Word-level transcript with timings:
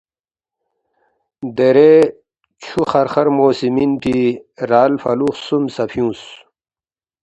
دیرے 1.55 1.93
چھُو 2.61 2.81
خرخرمو 2.91 3.47
سی 3.57 3.67
مِنفی 3.75 4.19
رال 4.69 4.93
فلُو 5.01 5.29
خسُوم 5.35 5.63
سہ 5.75 5.83
فیُونگس 5.91 6.23